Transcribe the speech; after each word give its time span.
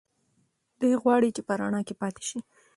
دی 0.79 0.91
غواړي 1.01 1.29
چې 1.35 1.41
په 1.47 1.53
رڼا 1.59 1.81
کې 1.87 1.93
پاتې 2.01 2.21
شي. 2.29 2.39